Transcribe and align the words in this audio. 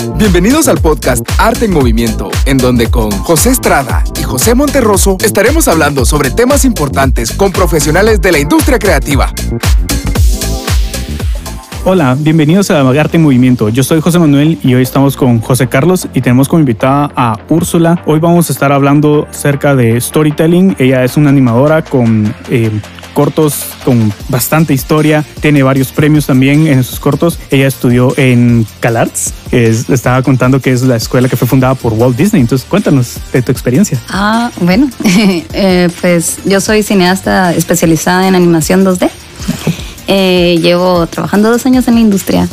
Bienvenidos 0.00 0.68
al 0.68 0.78
podcast 0.78 1.28
Arte 1.38 1.66
en 1.66 1.72
Movimiento, 1.72 2.30
en 2.46 2.56
donde 2.56 2.90
con 2.90 3.10
José 3.10 3.50
Estrada 3.50 4.02
y 4.18 4.22
José 4.22 4.54
Monterroso 4.54 5.18
estaremos 5.22 5.68
hablando 5.68 6.04
sobre 6.06 6.30
temas 6.30 6.64
importantes 6.64 7.32
con 7.32 7.52
profesionales 7.52 8.20
de 8.20 8.32
la 8.32 8.38
industria 8.38 8.78
creativa. 8.78 9.32
Hola, 11.84 12.16
bienvenidos 12.18 12.70
a 12.70 12.80
Arte 12.80 13.16
en 13.18 13.22
Movimiento. 13.22 13.68
Yo 13.68 13.82
soy 13.82 14.00
José 14.00 14.18
Manuel 14.18 14.58
y 14.62 14.74
hoy 14.74 14.82
estamos 14.82 15.16
con 15.16 15.40
José 15.40 15.68
Carlos 15.68 16.08
y 16.14 16.20
tenemos 16.20 16.48
como 16.48 16.60
invitada 16.60 17.10
a 17.14 17.38
Úrsula. 17.48 18.02
Hoy 18.06 18.20
vamos 18.20 18.48
a 18.48 18.52
estar 18.52 18.72
hablando 18.72 19.26
acerca 19.30 19.74
de 19.74 20.00
storytelling. 20.00 20.76
Ella 20.78 21.04
es 21.04 21.16
una 21.16 21.30
animadora 21.30 21.82
con 21.82 22.34
eh, 22.50 22.70
cortos 23.10 23.64
con 23.84 24.12
bastante 24.28 24.74
historia, 24.74 25.24
tiene 25.40 25.62
varios 25.62 25.92
premios 25.92 26.26
también 26.26 26.66
en 26.66 26.82
sus 26.84 27.00
cortos. 27.00 27.38
Ella 27.50 27.66
estudió 27.66 28.16
en 28.16 28.66
CalArts, 28.80 29.32
estaba 29.52 30.22
contando 30.22 30.60
que 30.60 30.72
es 30.72 30.82
la 30.82 30.96
escuela 30.96 31.28
que 31.28 31.36
fue 31.36 31.46
fundada 31.46 31.74
por 31.74 31.92
Walt 31.92 32.16
Disney. 32.16 32.40
Entonces, 32.40 32.66
cuéntanos 32.68 33.16
de 33.32 33.42
tu 33.42 33.52
experiencia. 33.52 34.00
Ah, 34.08 34.50
bueno, 34.60 34.88
eh, 35.04 35.88
pues 36.00 36.38
yo 36.44 36.60
soy 36.60 36.82
cineasta 36.82 37.54
especializada 37.54 38.26
en 38.28 38.34
animación 38.34 38.84
2D. 38.84 39.10
Eh, 40.06 40.58
llevo 40.60 41.06
trabajando 41.06 41.50
dos 41.50 41.66
años 41.66 41.86
en 41.88 41.94
la 41.94 42.00
industria. 42.00 42.48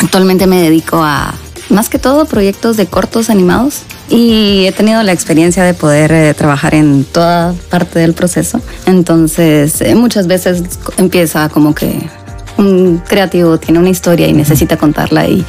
actualmente 0.00 0.46
me 0.46 0.60
dedico 0.60 1.02
a 1.02 1.34
más 1.70 1.88
que 1.88 1.98
todo 1.98 2.26
proyectos 2.26 2.76
de 2.76 2.86
cortos 2.86 3.30
animados 3.30 3.82
y 4.12 4.66
he 4.66 4.72
tenido 4.72 5.02
la 5.02 5.12
experiencia 5.12 5.64
de 5.64 5.72
poder 5.72 6.12
eh, 6.12 6.34
trabajar 6.34 6.74
en 6.74 7.04
toda 7.04 7.54
parte 7.70 7.98
del 7.98 8.12
proceso. 8.12 8.60
Entonces, 8.84 9.80
eh, 9.80 9.94
muchas 9.94 10.26
veces 10.26 10.62
empieza 10.98 11.48
como 11.48 11.74
que 11.74 11.98
un 12.58 12.98
creativo 12.98 13.58
tiene 13.58 13.78
una 13.78 13.88
historia 13.88 14.28
y 14.28 14.34
necesita 14.34 14.76
contarla 14.76 15.26
y 15.26 15.44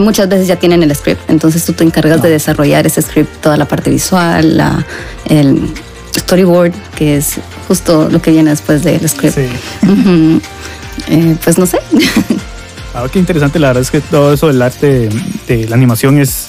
muchas 0.00 0.28
veces 0.28 0.46
ya 0.46 0.56
tienen 0.56 0.84
el 0.84 0.94
script. 0.94 1.28
Entonces 1.28 1.64
tú 1.64 1.72
te 1.72 1.82
encargas 1.82 2.22
de 2.22 2.30
desarrollar 2.30 2.86
ese 2.86 3.02
script, 3.02 3.42
toda 3.42 3.56
la 3.56 3.66
parte 3.66 3.90
visual, 3.90 4.56
la, 4.56 4.86
el, 5.28 5.74
storyboard, 6.16 6.72
que 6.94 7.16
es 7.16 7.34
justo 7.68 8.08
lo 8.08 8.22
que 8.22 8.30
viene 8.30 8.50
después 8.50 8.82
del 8.82 9.06
script. 9.08 9.38
Eh, 9.38 11.36
pues 11.42 11.58
no 11.58 11.66
sé. 11.66 11.78
Ah, 12.98 13.06
qué 13.12 13.18
interesante, 13.18 13.58
la 13.58 13.66
verdad 13.66 13.82
es 13.82 13.90
que 13.90 14.00
todo 14.00 14.32
eso 14.32 14.46
del 14.46 14.62
arte 14.62 15.10
de 15.46 15.68
la 15.68 15.76
animación 15.76 16.18
es, 16.18 16.48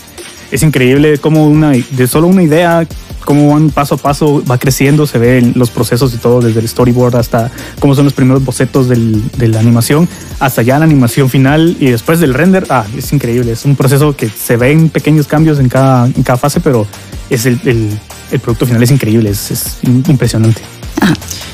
es 0.51 0.63
increíble, 0.63 1.17
como 1.17 1.47
una, 1.47 1.71
de 1.71 2.07
solo 2.07 2.27
una 2.27 2.43
idea, 2.43 2.87
cómo 3.25 3.53
van 3.53 3.69
paso 3.69 3.95
a 3.95 3.97
paso, 3.97 4.43
va 4.49 4.57
creciendo, 4.57 5.05
se 5.05 5.17
ven 5.17 5.53
los 5.55 5.69
procesos 5.69 6.13
y 6.13 6.17
todo, 6.17 6.41
desde 6.41 6.61
el 6.61 6.67
storyboard 6.67 7.17
hasta 7.17 7.51
cómo 7.79 7.93
son 7.93 8.05
los 8.05 8.13
primeros 8.13 8.43
bocetos 8.45 8.87
del, 8.87 9.21
de 9.37 9.49
la 9.49 9.59
animación, 9.59 10.07
hasta 10.39 10.61
ya 10.61 10.79
la 10.79 10.85
animación 10.85 11.29
final 11.29 11.75
y 11.79 11.89
después 11.89 12.19
del 12.19 12.33
render. 12.33 12.65
Ah, 12.69 12.85
es 12.97 13.11
increíble, 13.11 13.51
es 13.51 13.65
un 13.65 13.75
proceso 13.75 14.15
que 14.15 14.29
se 14.29 14.55
ven 14.57 14.89
pequeños 14.89 15.27
cambios 15.27 15.59
en 15.59 15.67
cada, 15.67 16.05
en 16.05 16.23
cada 16.23 16.37
fase, 16.37 16.59
pero 16.61 16.87
es 17.29 17.45
el, 17.45 17.59
el, 17.65 17.89
el 18.31 18.39
producto 18.39 18.65
final 18.65 18.81
es 18.81 18.91
increíble, 18.91 19.29
es, 19.29 19.51
es 19.51 19.77
impresionante. 19.83 20.61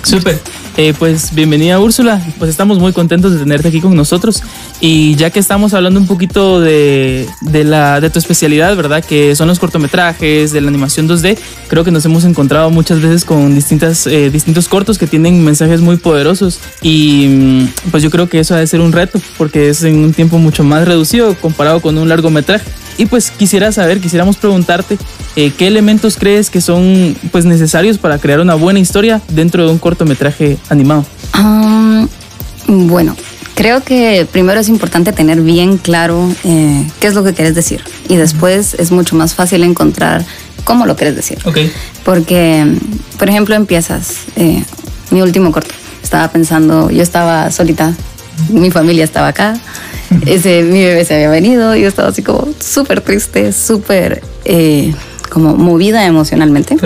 Súper. 0.04 0.40
Eh, 0.76 0.96
pues 0.98 1.36
bienvenida 1.36 1.80
Úrsula, 1.80 2.20
pues 2.40 2.50
estamos 2.50 2.80
muy 2.80 2.94
contentos 2.94 3.32
de 3.32 3.38
tenerte 3.38 3.68
aquí 3.68 3.80
con 3.80 3.96
nosotros 3.96 4.42
y 4.82 5.14
ya 5.14 5.30
que 5.30 5.38
estamos 5.38 5.76
hablando 5.76 6.00
un 6.00 6.08
poquito 6.08 6.60
de, 6.60 7.30
de, 7.42 7.64
la, 7.64 8.02
de 8.02 8.10
tu 8.10 8.18
especialidad, 8.18 8.76
¿verdad? 8.76 9.06
Que 9.06 9.36
son 9.36 9.48
los 9.48 9.60
cortometrajes, 9.60 10.52
de 10.52 10.62
la 10.62 10.70
animación 10.70 11.08
2D, 11.08 11.38
creo 11.68 11.84
que 11.84 11.92
nos 11.92 12.04
hemos 12.06 12.26
encontrado 12.26 12.72
muchas 12.72 13.02
veces 13.02 13.24
con 13.24 13.54
distintas, 13.54 14.08
eh, 14.08 14.32
distintos 14.32 14.68
cortos 14.68 14.98
que 14.98 15.06
tienen 15.06 15.44
mensajes 15.44 15.80
muy 15.82 15.98
poderosos 15.98 16.60
y 16.82 17.28
mm, 17.28 17.92
pues 17.92 18.02
yo 18.02 18.10
creo 18.10 18.28
que 18.28 18.40
eso 18.40 18.56
ha 18.56 18.58
de 18.58 18.66
ser 18.66 18.82
un 18.82 18.94
reto 18.94 19.22
porque 19.38 19.70
es 19.70 19.84
en 19.84 19.98
un 19.98 20.12
tiempo 20.12 20.40
mucho 20.40 20.64
más 20.64 20.88
reducido 20.88 21.36
comparado 21.36 21.82
con 21.82 22.00
un 22.00 22.10
largometraje. 22.10 22.66
Y 22.98 23.06
pues 23.08 23.32
quisiera 23.32 23.72
saber, 23.72 24.00
quisiéramos 24.00 24.38
preguntarte 24.38 24.98
eh, 25.36 25.52
qué 25.58 25.68
elementos 25.68 26.18
crees 26.18 26.50
que 26.50 26.62
son 26.62 27.16
pues 27.32 27.46
necesarios 27.46 27.98
para 27.98 28.20
crear 28.20 28.40
una 28.40 28.56
buena 28.56 28.80
historia 28.80 29.22
dentro 29.30 29.66
de 29.66 29.72
un 29.72 29.80
cortometraje 29.80 30.58
animado. 30.70 31.06
bueno, 32.68 33.16
creo 33.56 33.84
que 33.84 34.28
primero 34.32 34.60
es 34.60 34.70
importante 34.70 35.12
tener 35.12 35.42
bien 35.42 35.78
claro 35.78 36.30
eh, 36.44 36.88
qué 37.00 37.08
es 37.08 37.14
lo 37.14 37.24
que 37.24 37.34
quieres 37.34 37.56
decir 37.56 37.82
y 38.10 38.16
después 38.16 38.76
es 38.76 38.92
mucho 38.92 39.16
más 39.16 39.34
fácil 39.36 39.64
encontrar 39.64 40.26
cómo 40.64 40.86
lo 40.86 40.96
quieres 40.96 41.16
decir. 41.16 41.40
Ok. 41.46 41.58
Porque, 42.06 42.78
por 43.18 43.30
ejemplo, 43.30 43.56
empiezas 43.56 44.26
eh, 44.36 44.64
mi 45.12 45.22
último 45.22 45.52
corto. 45.52 45.74
Estaba 46.02 46.28
pensando, 46.30 46.90
yo 46.90 47.02
estaba 47.02 47.50
solita, 47.52 47.94
mi 48.50 48.72
familia 48.72 49.04
estaba 49.04 49.30
acá 49.30 49.60
ese, 50.26 50.64
mi 50.64 50.84
bebé 50.84 51.06
se 51.06 51.16
había 51.16 51.30
venido, 51.30 51.76
yo 51.76 51.88
estaba 51.88 52.10
así 52.10 52.22
como 52.22 52.48
súper 52.60 53.02
triste, 53.02 53.52
súper 53.52 54.22
eh, 54.46 54.94
como 55.30 55.56
movida 55.56 56.06
emocionalmente. 56.06 56.78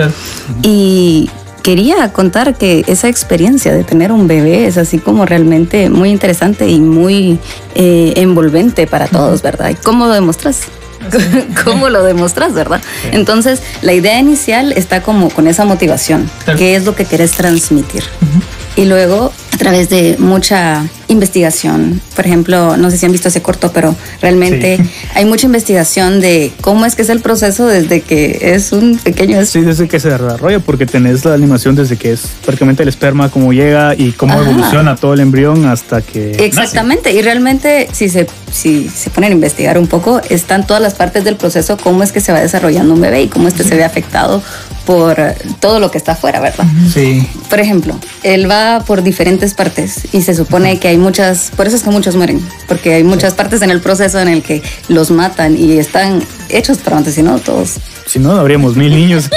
Y 0.62 1.30
quería 1.62 2.12
contar 2.12 2.56
que 2.56 2.84
esa 2.86 3.08
experiencia 3.08 3.74
de 3.74 3.84
tener 3.84 4.10
un 4.10 4.26
bebé 4.26 4.66
es 4.66 4.78
así 4.78 4.98
como 4.98 5.26
realmente 5.26 5.90
muy 5.90 6.10
interesante 6.10 6.68
y 6.68 6.80
muy 6.80 7.38
eh, 7.74 8.14
envolvente 8.16 8.86
para 8.86 9.06
todos, 9.06 9.42
¿verdad? 9.42 9.70
¿Y 9.70 9.74
cómo 9.74 10.06
lo 10.06 10.14
demostras? 10.14 10.62
¿Cómo 11.64 11.90
lo 11.90 12.02
demostras, 12.02 12.54
verdad? 12.54 12.80
Entonces, 13.12 13.60
la 13.82 13.92
idea 13.92 14.18
inicial 14.18 14.72
está 14.72 15.02
como 15.02 15.30
con 15.30 15.46
esa 15.46 15.64
motivación, 15.64 16.30
qué 16.56 16.74
es 16.74 16.84
lo 16.84 16.94
que 16.94 17.04
quieres 17.04 17.32
transmitir. 17.32 18.02
Y 18.76 18.84
luego, 18.84 19.32
a 19.52 19.56
través 19.58 19.88
de 19.90 20.16
mucha 20.18 20.86
investigación. 21.08 22.00
Por 22.14 22.26
ejemplo, 22.26 22.76
no 22.76 22.90
sé 22.90 22.98
si 22.98 23.06
han 23.06 23.12
visto 23.12 23.28
ese 23.28 23.42
corto, 23.42 23.72
pero 23.72 23.94
realmente 24.20 24.78
hay 25.14 25.24
mucha 25.24 25.46
investigación 25.46 26.20
de 26.20 26.52
cómo 26.60 26.86
es 26.86 26.94
que 26.94 27.02
es 27.02 27.08
el 27.08 27.20
proceso 27.20 27.66
desde 27.66 28.00
que 28.02 28.52
es 28.54 28.72
un 28.72 28.98
pequeño... 28.98 29.44
Sí, 29.44 29.62
desde 29.62 29.88
que 29.88 29.98
se 29.98 30.10
desarrolla, 30.10 30.60
porque 30.60 30.86
tenés 30.86 31.24
la 31.24 31.34
animación 31.34 31.74
desde 31.74 31.96
que 31.96 32.12
es 32.12 32.22
prácticamente 32.44 32.82
el 32.82 32.88
esperma, 32.88 33.30
cómo 33.30 33.52
llega 33.52 33.94
y 33.94 34.12
cómo 34.12 34.40
evoluciona 34.40 34.96
todo 34.96 35.14
el 35.14 35.20
embrión 35.20 35.66
hasta 35.66 36.02
que... 36.02 36.32
Exactamente, 36.32 37.12
y 37.12 37.22
realmente 37.22 37.88
si 37.92 38.08
se, 38.08 38.26
si 38.52 38.88
se 38.88 39.10
ponen 39.10 39.32
a 39.32 39.34
investigar 39.34 39.78
un 39.78 39.86
poco, 39.86 40.20
están 40.28 40.66
todas 40.66 40.82
las 40.82 40.94
partes 40.94 41.24
del 41.24 41.36
proceso, 41.36 41.76
cómo 41.76 42.02
es 42.02 42.12
que 42.12 42.20
se 42.20 42.32
va 42.32 42.40
desarrollando 42.40 42.94
un 42.94 43.00
bebé 43.00 43.22
y 43.22 43.28
cómo 43.28 43.48
este 43.48 43.64
se 43.64 43.74
ve 43.74 43.84
afectado 43.84 44.42
por 44.88 45.18
todo 45.60 45.80
lo 45.80 45.90
que 45.90 45.98
está 45.98 46.12
afuera, 46.12 46.40
¿verdad? 46.40 46.64
Sí. 46.90 47.28
Por 47.50 47.60
ejemplo, 47.60 47.94
él 48.22 48.50
va 48.50 48.82
por 48.86 49.02
diferentes 49.02 49.52
partes 49.52 50.14
y 50.14 50.22
se 50.22 50.34
supone 50.34 50.78
que 50.78 50.88
hay 50.88 50.96
muchas, 50.96 51.52
por 51.54 51.66
eso 51.66 51.76
es 51.76 51.82
que 51.82 51.90
muchos 51.90 52.16
mueren, 52.16 52.40
porque 52.66 52.94
hay 52.94 53.04
muchas 53.04 53.34
partes 53.34 53.60
en 53.60 53.68
el 53.68 53.82
proceso 53.82 54.18
en 54.18 54.28
el 54.28 54.42
que 54.42 54.62
los 54.88 55.10
matan 55.10 55.58
y 55.58 55.76
están 55.76 56.22
hechos 56.48 56.78
para 56.78 56.96
antes, 56.96 57.16
si 57.16 57.22
no, 57.22 57.38
todos. 57.38 57.74
Si 58.06 58.18
no, 58.18 58.32
habríamos 58.32 58.76
mil 58.76 58.94
niños. 58.94 59.28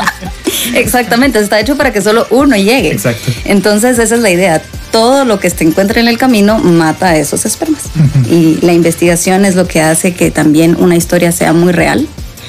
Exactamente, 0.74 1.38
está 1.38 1.58
hecho 1.60 1.78
para 1.78 1.90
que 1.90 2.02
solo 2.02 2.26
uno 2.28 2.54
llegue. 2.54 2.92
Exacto. 2.92 3.32
Entonces, 3.46 3.98
esa 3.98 4.16
es 4.16 4.20
la 4.20 4.28
idea. 4.28 4.60
Todo 4.92 5.24
lo 5.24 5.40
que 5.40 5.48
se 5.48 5.64
encuentra 5.64 5.98
en 5.98 6.08
el 6.08 6.18
camino 6.18 6.58
mata 6.58 7.08
a 7.08 7.16
esos 7.16 7.46
espermas. 7.46 7.84
Y 8.30 8.58
la 8.60 8.74
investigación 8.74 9.46
es 9.46 9.54
lo 9.54 9.66
que 9.66 9.80
hace 9.80 10.12
que 10.12 10.30
también 10.30 10.76
una 10.78 10.94
historia 10.94 11.32
sea 11.32 11.54
muy 11.54 11.72
real. 11.72 12.06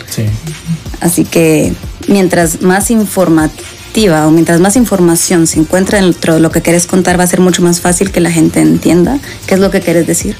Sí. 0.09 0.25
Así 0.99 1.23
que 1.23 1.73
mientras 2.07 2.61
más 2.61 2.91
informativa 2.91 4.27
o 4.27 4.31
mientras 4.31 4.59
más 4.59 4.75
información 4.75 5.47
se 5.47 5.59
encuentra 5.59 6.01
dentro 6.01 6.35
de 6.35 6.39
lo 6.39 6.51
que 6.51 6.61
quieres 6.61 6.87
contar, 6.87 7.19
va 7.19 7.23
a 7.23 7.27
ser 7.27 7.39
mucho 7.39 7.61
más 7.61 7.81
fácil 7.81 8.11
que 8.11 8.19
la 8.19 8.31
gente 8.31 8.61
entienda 8.61 9.19
qué 9.47 9.55
es 9.55 9.59
lo 9.59 9.71
que 9.71 9.81
quieres 9.81 10.07
decir. 10.07 10.35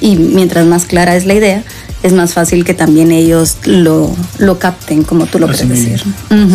Y 0.00 0.16
mientras 0.16 0.66
más 0.66 0.86
clara 0.86 1.16
es 1.16 1.26
la 1.26 1.34
idea, 1.34 1.62
es 2.02 2.12
más 2.12 2.32
fácil 2.32 2.64
que 2.64 2.72
también 2.72 3.12
ellos 3.12 3.58
lo, 3.64 4.14
lo 4.38 4.58
capten 4.58 5.02
como 5.02 5.26
tú 5.26 5.38
lo 5.38 5.46
quieres 5.48 5.68
decir. 5.68 6.02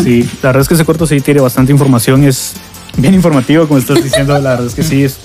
Sí, 0.04 0.28
la 0.42 0.50
verdad 0.50 0.62
es 0.62 0.68
que 0.68 0.74
ese 0.74 0.86
corto 0.86 1.06
sí 1.06 1.22
tiene 1.22 1.42
bastante 1.42 1.72
información, 1.72 2.24
es 2.24 2.54
bien 2.98 3.14
informativo, 3.14 3.68
como 3.68 3.80
estás 3.80 4.04
diciendo, 4.04 4.34
la 4.40 4.52
verdad 4.52 4.68
es 4.68 4.74
que 4.74 4.84
sí, 4.84 5.04
es 5.04 5.18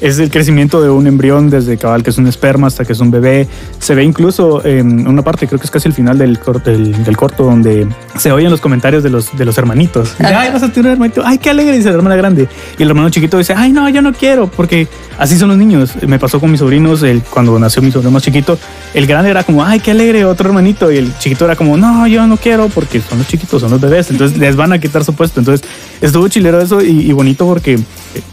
es 0.00 0.18
el 0.18 0.30
crecimiento 0.30 0.80
de 0.80 0.88
un 0.88 1.06
embrión 1.06 1.50
desde 1.50 1.76
cabal 1.76 2.02
que 2.02 2.10
es 2.10 2.18
un 2.18 2.26
esperma 2.26 2.66
hasta 2.66 2.84
que 2.84 2.92
es 2.92 3.00
un 3.00 3.10
bebé. 3.10 3.48
Se 3.78 3.94
ve 3.94 4.02
incluso 4.02 4.64
en 4.64 5.06
una 5.06 5.22
parte, 5.22 5.46
creo 5.46 5.58
que 5.58 5.66
es 5.66 5.70
casi 5.70 5.88
el 5.88 5.94
final 5.94 6.16
del, 6.18 6.38
corto, 6.38 6.70
del, 6.70 7.16
corto, 7.16 7.44
donde 7.44 7.86
se 8.16 8.32
oyen 8.32 8.50
los 8.50 8.60
comentarios 8.60 9.02
de 9.02 9.10
los, 9.10 9.36
de 9.36 9.44
los 9.44 9.56
hermanitos. 9.58 10.14
ay, 10.18 10.50
vas 10.52 10.62
a 10.62 10.72
tener 10.72 10.86
un 10.86 10.92
hermanito. 10.92 11.22
Ay, 11.24 11.38
qué 11.38 11.50
alegre, 11.50 11.76
dice 11.76 11.90
la 11.90 11.96
hermana 11.96 12.16
grande. 12.16 12.48
Y 12.78 12.82
el 12.82 12.88
hermano 12.88 13.10
chiquito 13.10 13.36
dice, 13.38 13.54
ay, 13.56 13.72
no, 13.72 13.88
yo 13.88 14.00
no 14.00 14.12
quiero, 14.12 14.46
porque 14.46 14.88
así 15.18 15.36
son 15.36 15.50
los 15.50 15.58
niños. 15.58 15.92
Me 16.06 16.18
pasó 16.18 16.40
con 16.40 16.50
mis 16.50 16.60
sobrinos, 16.60 17.04
cuando 17.28 17.58
nació 17.58 17.82
mi 17.82 17.92
sobrino 17.92 18.10
más 18.10 18.22
chiquito, 18.22 18.58
el 18.94 19.06
grande 19.06 19.30
era 19.30 19.44
como, 19.44 19.64
ay, 19.64 19.80
qué 19.80 19.90
alegre, 19.90 20.24
otro 20.24 20.48
hermanito. 20.48 20.90
Y 20.90 20.96
el 20.96 21.16
chiquito 21.18 21.44
era 21.44 21.56
como, 21.56 21.76
no, 21.76 22.06
yo 22.06 22.26
no 22.26 22.38
quiero, 22.38 22.68
porque 22.68 23.00
son 23.00 23.18
los 23.18 23.26
chiquitos, 23.26 23.60
son 23.60 23.70
los 23.70 23.80
bebés. 23.80 24.10
Entonces 24.10 24.38
les 24.38 24.56
van 24.56 24.72
a 24.72 24.78
quitar 24.78 25.04
su 25.04 25.14
puesto. 25.14 25.40
Entonces 25.40 25.68
estuvo 26.00 26.26
chilero 26.28 26.60
eso 26.60 26.80
y, 26.80 27.10
y 27.10 27.12
bonito 27.12 27.44
porque 27.46 27.78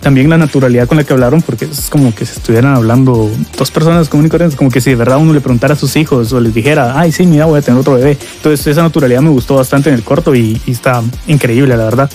también 0.02 0.30
la 0.30 0.38
naturalidad 0.38 0.88
con 0.88 0.98
la 0.98 1.04
que 1.04 1.14
hablaron, 1.14 1.42
porque 1.42 1.66
es 1.66 1.90
como 1.90 2.14
que 2.14 2.26
se 2.26 2.34
estuvieran 2.34 2.76
hablando 2.76 3.30
dos 3.58 3.72
personas 3.72 4.10
comunes 4.10 4.56
como 4.56 4.72
que 4.72 4.82
si 4.82 4.92
de 4.92 4.96
verdad 4.96 5.18
uno 5.18 5.34
le 5.34 5.42
preguntara 5.42 5.74
a 5.74 5.78
sus 5.78 5.96
hijos 5.96 6.34
o 6.34 6.40
les 6.40 6.54
dijera, 6.54 7.00
ay, 7.00 7.12
sí, 7.12 7.26
mira, 7.26 7.46
voy 7.46 7.60
a 7.60 7.62
tener 7.62 7.80
otro 7.80 7.96
bebé. 7.96 8.18
Entonces 8.38 8.66
esa 8.68 8.82
naturalidad 8.82 9.22
me 9.22 9.30
gustó 9.30 9.56
bastante 9.56 9.90
en 9.90 9.96
el 9.96 10.04
corto 10.04 10.36
y, 10.36 10.62
y 10.66 10.72
está 10.72 11.02
increíble, 11.28 11.76
la 11.78 11.86
verdad. 11.86 12.10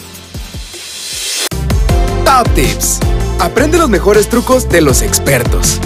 Top 2.24 2.48
Tips. 2.54 3.00
Aprende 3.38 3.78
los 3.78 3.88
mejores 3.88 4.28
trucos 4.28 4.68
de 4.68 4.80
los 4.80 5.02
expertos. 5.02 5.80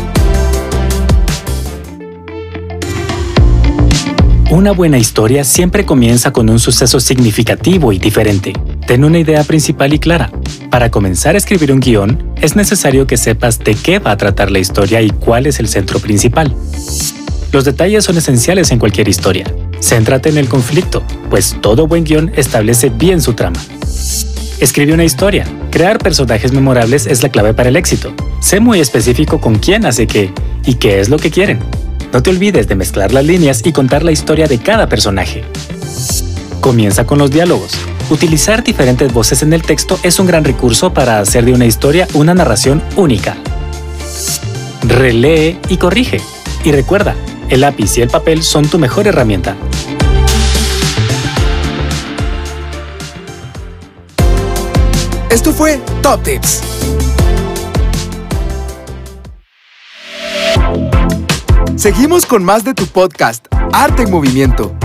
Una 4.50 4.70
buena 4.70 4.96
historia 4.96 5.42
siempre 5.42 5.84
comienza 5.84 6.32
con 6.32 6.48
un 6.48 6.58
suceso 6.58 7.00
significativo 7.00 7.92
y 7.92 7.98
diferente. 7.98 8.52
Ten 8.86 9.04
una 9.04 9.18
idea 9.18 9.42
principal 9.42 9.92
y 9.92 9.98
clara. 9.98 10.30
Para 10.76 10.90
comenzar 10.90 11.34
a 11.34 11.38
escribir 11.38 11.72
un 11.72 11.80
guion, 11.80 12.34
es 12.42 12.54
necesario 12.54 13.06
que 13.06 13.16
sepas 13.16 13.58
de 13.60 13.74
qué 13.74 13.98
va 13.98 14.10
a 14.10 14.16
tratar 14.18 14.50
la 14.50 14.58
historia 14.58 15.00
y 15.00 15.08
cuál 15.08 15.46
es 15.46 15.58
el 15.58 15.68
centro 15.68 16.00
principal. 16.00 16.54
Los 17.50 17.64
detalles 17.64 18.04
son 18.04 18.18
esenciales 18.18 18.70
en 18.70 18.78
cualquier 18.78 19.08
historia. 19.08 19.46
Céntrate 19.80 20.28
en 20.28 20.36
el 20.36 20.50
conflicto, 20.50 21.02
pues 21.30 21.56
todo 21.62 21.86
buen 21.86 22.04
guion 22.04 22.30
establece 22.36 22.90
bien 22.90 23.22
su 23.22 23.32
trama. 23.32 23.58
Escribe 24.60 24.92
una 24.92 25.04
historia. 25.04 25.46
Crear 25.70 25.96
personajes 25.96 26.52
memorables 26.52 27.06
es 27.06 27.22
la 27.22 27.30
clave 27.30 27.54
para 27.54 27.70
el 27.70 27.76
éxito. 27.76 28.12
Sé 28.40 28.60
muy 28.60 28.78
específico 28.78 29.40
con 29.40 29.54
quién 29.54 29.86
hace 29.86 30.06
qué 30.06 30.30
y 30.66 30.74
qué 30.74 31.00
es 31.00 31.08
lo 31.08 31.18
que 31.18 31.30
quieren. 31.30 31.58
No 32.12 32.22
te 32.22 32.28
olvides 32.28 32.68
de 32.68 32.74
mezclar 32.74 33.14
las 33.14 33.24
líneas 33.24 33.62
y 33.64 33.72
contar 33.72 34.02
la 34.02 34.12
historia 34.12 34.46
de 34.46 34.58
cada 34.58 34.90
personaje. 34.90 35.42
Comienza 36.60 37.06
con 37.06 37.16
los 37.16 37.30
diálogos. 37.30 37.72
Utilizar 38.08 38.62
diferentes 38.62 39.12
voces 39.12 39.42
en 39.42 39.52
el 39.52 39.62
texto 39.62 39.98
es 40.04 40.20
un 40.20 40.28
gran 40.28 40.44
recurso 40.44 40.94
para 40.94 41.18
hacer 41.18 41.44
de 41.44 41.52
una 41.52 41.66
historia 41.66 42.06
una 42.14 42.34
narración 42.34 42.80
única. 42.94 43.36
Relee 44.86 45.58
y 45.68 45.76
corrige. 45.76 46.20
Y 46.62 46.70
recuerda, 46.70 47.16
el 47.48 47.62
lápiz 47.62 47.98
y 47.98 48.02
el 48.02 48.08
papel 48.08 48.44
son 48.44 48.68
tu 48.68 48.78
mejor 48.78 49.08
herramienta. 49.08 49.56
Esto 55.28 55.52
fue 55.52 55.80
Top 56.00 56.22
Tips. 56.22 56.62
Seguimos 61.74 62.24
con 62.24 62.44
más 62.44 62.64
de 62.64 62.72
tu 62.72 62.86
podcast, 62.86 63.46
Arte 63.72 64.04
en 64.04 64.10
Movimiento. 64.12 64.76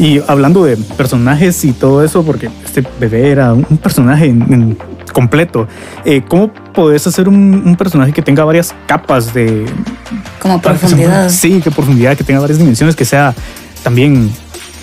Y 0.00 0.20
hablando 0.26 0.64
de 0.64 0.76
personajes 0.76 1.62
y 1.64 1.72
todo 1.72 2.02
eso, 2.02 2.22
porque 2.24 2.48
este 2.64 2.82
bebé 2.98 3.30
era 3.30 3.52
un 3.52 3.64
personaje 3.76 4.24
en- 4.26 4.42
en 4.52 4.78
completo, 5.12 5.68
eh, 6.04 6.22
¿cómo 6.26 6.52
podés 6.72 7.06
hacer 7.06 7.28
un, 7.28 7.62
un 7.66 7.76
personaje 7.76 8.12
que 8.12 8.22
tenga 8.22 8.42
varias 8.44 8.74
capas 8.86 9.34
de... 9.34 9.66
Como 10.40 10.60
para 10.62 10.76
profundidad. 10.78 11.28
Sí, 11.28 11.60
que 11.60 11.70
profundidad, 11.70 12.16
que 12.16 12.24
tenga 12.24 12.40
varias 12.40 12.58
dimensiones, 12.58 12.96
que 12.96 13.04
sea 13.04 13.34
también... 13.82 14.30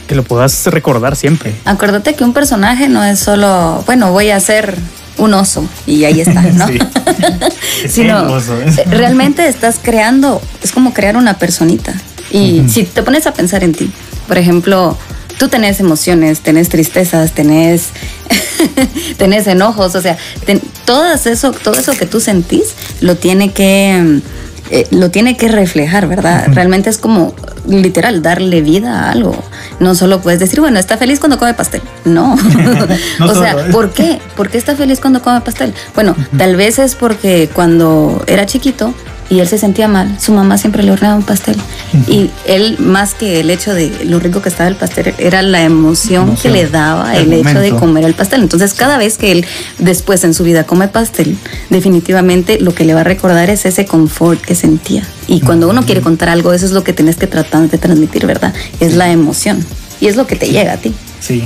que 0.08 0.14
lo 0.16 0.22
puedas 0.24 0.68
recordar 0.68 1.16
siempre. 1.16 1.54
Acuérdate 1.66 2.14
que 2.14 2.24
un 2.24 2.34
personaje 2.34 2.88
no 2.88 3.04
es 3.04 3.18
solo, 3.20 3.84
bueno, 3.88 4.12
voy 4.12 4.30
a 4.30 4.40
ser 4.40 4.78
un 5.18 5.34
oso 5.34 5.68
y 5.88 6.04
ahí 6.04 6.22
está, 6.22 6.42
¿no? 6.44 6.68
Sí. 6.68 6.80
Sino 7.90 8.38
eh, 8.40 8.84
realmente 8.92 9.48
estás 9.48 9.80
creando, 9.82 10.42
es 10.64 10.72
como 10.72 10.94
crear 10.94 11.18
una 11.18 11.34
personita. 11.40 11.94
Y 12.32 12.64
si 12.70 12.84
te 12.84 13.02
pones 13.02 13.26
a 13.26 13.34
pensar 13.34 13.64
en 13.64 13.74
ti, 13.74 13.90
por 14.28 14.38
ejemplo, 14.38 14.98
tú 15.38 15.48
tenés 15.50 15.80
emociones, 15.80 16.42
tenés 16.42 16.70
tristezas, 16.70 17.34
tenés, 17.34 17.90
tenés 19.18 19.48
enojos, 19.48 19.96
o 19.96 20.02
sea, 20.02 20.18
ten- 20.46 20.62
todas 20.86 21.26
eso, 21.28 21.52
todo 21.52 21.76
eso 21.76 21.94
que 21.94 22.06
tú 22.06 22.20
sentís 22.20 22.74
lo 23.02 23.16
tiene 23.16 23.52
que, 23.54 24.22
eh, 24.72 24.88
lo 24.92 25.12
tiene 25.12 25.38
que 25.38 25.48
reflejar, 25.48 26.08
¿verdad? 26.08 26.48
Realmente 26.54 26.90
es 26.90 26.98
como 26.98 27.34
literal 27.68 28.22
darle 28.22 28.62
vida 28.62 29.04
a 29.06 29.12
algo. 29.12 29.44
No 29.80 29.94
solo 29.96 30.22
puedes 30.22 30.40
decir, 30.40 30.60
bueno, 30.60 30.80
está 30.80 30.98
feliz 30.98 31.20
cuando 31.20 31.38
come 31.38 31.54
pastel. 31.54 31.82
No. 32.06 32.36
No 33.20 33.26
o 33.32 33.36
sea, 33.36 33.52
solo, 33.54 33.66
¿eh? 33.66 33.70
¿por 33.72 33.92
qué? 33.92 34.20
¿Por 34.36 34.50
qué 34.50 34.58
está 34.58 34.76
feliz 34.76 35.00
cuando 35.00 35.22
come 35.22 35.42
pastel? 35.42 35.74
Bueno, 35.96 36.16
tal 36.38 36.56
vez 36.56 36.80
es 36.80 36.96
porque 36.96 37.50
cuando 37.54 38.24
era 38.28 38.46
chiquito 38.46 38.94
y 39.30 39.40
él 39.40 39.48
se 39.48 39.58
sentía 39.58 39.88
mal, 39.88 40.18
su 40.20 40.32
mamá 40.32 40.58
siempre 40.58 40.84
le 40.84 40.92
horneaba 40.92 41.16
un 41.16 41.24
pastel. 41.24 41.58
Y 42.08 42.30
él, 42.46 42.78
más 42.80 43.14
que 43.14 43.40
el 43.42 43.50
hecho 43.50 43.74
de 43.74 44.06
lo 44.06 44.20
rico 44.20 44.42
que 44.42 44.50
estaba 44.50 44.70
el 44.70 44.76
pastel, 44.76 45.14
era 45.18 45.42
la 45.42 45.64
emoción, 45.64 46.30
Emoción. 46.30 46.54
que 46.54 46.58
le 46.58 46.70
daba 46.70 47.16
El 47.16 47.34
el, 47.34 47.46
hecho 47.46 47.60
de 47.60 47.72
comer 47.72 48.06
el 48.06 48.14
pastel. 48.14 48.42
Entonces, 48.42 48.74
cada 48.74 48.98
vez 48.98 49.18
que 49.18 49.32
él 49.32 49.46
después 49.80 50.24
en 50.24 50.34
su 50.34 50.44
vida 50.44 50.64
come 50.64 50.88
pastel, 50.88 51.38
definitivamente 51.70 52.60
lo 52.60 52.74
que 52.74 52.86
le 52.86 52.94
va 52.94 53.02
a 53.02 53.04
recordar 53.06 53.50
es 53.50 53.66
ese 53.66 53.86
confort 53.86 54.42
que 54.42 54.56
sentía. 54.56 55.04
Y 55.28 55.42
cuando 55.42 55.70
uno 55.70 55.86
quiere 55.86 56.02
contar 56.02 56.30
algo, 56.30 56.54
eso 56.54 56.66
es 56.66 56.72
lo 56.72 56.84
que 56.84 56.94
tienes 56.94 57.18
que 57.18 57.28
tratar 57.28 57.70
de 57.70 57.78
transmitir, 57.78 58.26
¿verdad? 58.26 58.54
Es 58.80 58.96
la 58.96 59.12
emoción. 59.12 59.66
Y 60.00 60.08
es 60.08 60.16
lo 60.16 60.26
que 60.28 60.36
te 60.36 60.50
llega 60.50 60.74
a 60.74 60.78
ti. 60.78 60.94
Sí, 61.20 61.44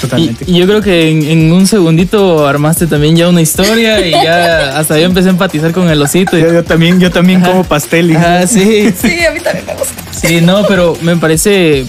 totalmente. 0.00 0.44
y 0.46 0.58
yo 0.58 0.66
creo 0.66 0.80
que 0.80 1.10
en, 1.10 1.22
en 1.24 1.52
un 1.52 1.66
segundito 1.66 2.46
armaste 2.46 2.86
también 2.86 3.16
ya 3.16 3.28
una 3.28 3.40
historia 3.42 4.06
y 4.06 4.10
ya 4.12 4.76
hasta 4.78 4.98
yo 4.98 5.04
empecé 5.06 5.28
a 5.28 5.32
empatizar 5.32 5.72
con 5.72 5.88
el 5.88 6.00
osito. 6.02 6.36
Y, 6.38 6.42
yo, 6.42 6.52
yo 6.52 6.64
también, 6.64 6.98
yo 7.00 7.10
también 7.10 7.40
como 7.40 7.64
pastel. 7.64 8.10
y- 8.10 8.14
Ajá, 8.16 8.46
sí. 8.46 8.92
Sí, 9.00 9.24
a 9.24 9.30
mí 9.32 9.40
también 9.40 9.66
me 9.66 9.74
gusta. 9.74 9.94
Sí, 10.12 10.40
no, 10.40 10.64
pero 10.66 10.96
me 11.02 11.16
parece 11.16 11.84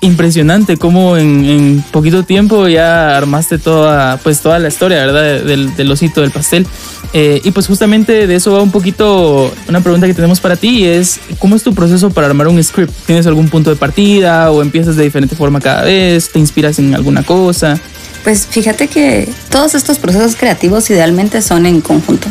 impresionante 0.00 0.76
cómo 0.76 1.16
en, 1.16 1.44
en 1.44 1.84
poquito 1.90 2.22
tiempo 2.22 2.68
ya 2.68 3.16
armaste 3.16 3.58
toda, 3.58 4.16
pues 4.18 4.40
toda 4.40 4.58
la 4.58 4.68
historia, 4.68 5.04
¿verdad? 5.04 5.44
Del, 5.44 5.74
del 5.76 5.90
osito, 5.90 6.22
del 6.22 6.30
pastel. 6.30 6.66
Eh, 7.12 7.40
y 7.42 7.50
pues 7.52 7.66
justamente 7.66 8.26
de 8.26 8.34
eso 8.34 8.52
va 8.52 8.62
un 8.62 8.70
poquito 8.70 9.52
una 9.68 9.80
pregunta 9.80 10.06
que 10.06 10.14
tenemos 10.14 10.40
para 10.40 10.56
ti 10.56 10.80
y 10.80 10.84
es 10.84 11.20
¿cómo 11.38 11.56
es 11.56 11.62
tu 11.62 11.74
proceso 11.74 12.10
para 12.10 12.26
armar 12.26 12.48
un 12.48 12.62
script? 12.62 12.92
¿Tienes 13.06 13.26
algún 13.26 13.48
punto 13.48 13.70
de 13.70 13.76
partida 13.76 14.50
o 14.50 14.60
empiezas 14.60 14.96
de 14.96 15.04
diferente 15.04 15.34
forma 15.34 15.60
cada 15.60 15.84
vez? 15.84 16.30
¿Te 16.30 16.38
inspiras 16.38 16.78
en 16.78 16.94
alguna 16.94 17.22
cosa? 17.22 17.78
Pues 18.24 18.46
fíjate 18.46 18.88
que 18.88 19.28
todos 19.48 19.74
estos 19.74 19.98
procesos 19.98 20.36
creativos 20.36 20.90
idealmente 20.90 21.40
son 21.40 21.64
en 21.64 21.80
conjunto, 21.80 22.28